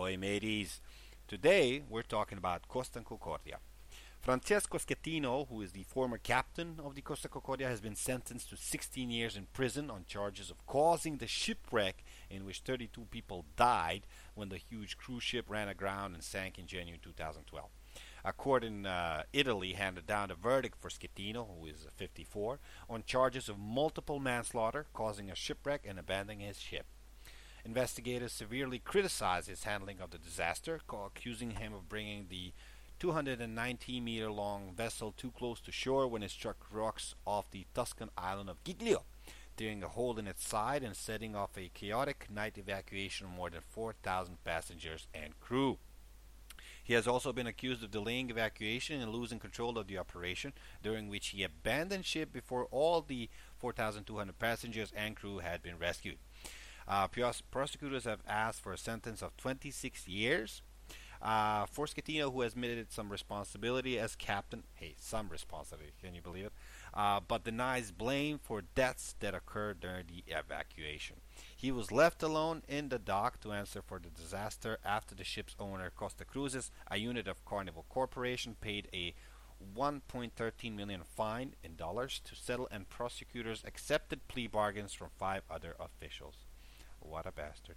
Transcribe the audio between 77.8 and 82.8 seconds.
Corporation, paid a 1.13 million fine in dollars to settle,